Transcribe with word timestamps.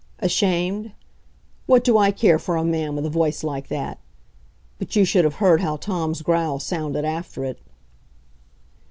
Ashamed? 0.17 0.93
What 1.67 1.83
do 1.83 1.95
I 1.95 2.09
care 2.09 2.39
for 2.39 2.55
a 2.57 2.63
man 2.65 2.95
with 2.95 3.05
a 3.05 3.09
voice 3.11 3.43
like 3.43 3.67
that!... 3.67 3.99
But 4.79 4.95
you 4.95 5.05
should 5.05 5.25
have 5.25 5.35
heard 5.35 5.61
how 5.61 5.75
Tom's 5.77 6.23
growl 6.23 6.57
sounded 6.59 7.05
after 7.05 7.45
it. 7.45 7.59